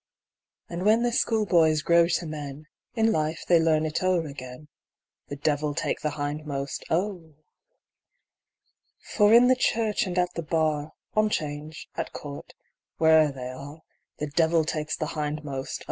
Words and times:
And 0.67 0.83
when 0.83 1.03
the 1.03 1.11
schoolboys 1.11 1.83
grow 1.83 2.07
to 2.07 2.25
men, 2.25 2.65
In 2.95 3.11
life 3.11 3.45
they 3.47 3.59
learn 3.59 3.85
it 3.85 4.01
o'er 4.01 4.25
again 4.25 4.67
The 5.27 5.35
devil 5.35 5.75
take 5.75 5.99
the 6.01 6.09
hindmost,! 6.17 6.83
For 6.87 9.27
in 9.31 9.45
the 9.47 9.55
church, 9.55 10.07
and 10.07 10.17
at 10.17 10.33
the 10.33 10.41
bar, 10.41 10.93
On 11.13 11.29
'Change, 11.29 11.87
at 11.97 12.13
court, 12.13 12.55
where'er 12.97 13.31
they 13.31 13.49
arc, 13.49 13.81
The 14.17 14.25
devil 14.25 14.65
takes 14.65 14.97
the 14.97 15.05
hindmost 15.09 15.79